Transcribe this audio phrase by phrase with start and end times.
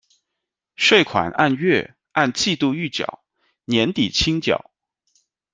[0.77, 3.23] 税款按月、按季度预缴，
[3.65, 4.71] 年底清缴。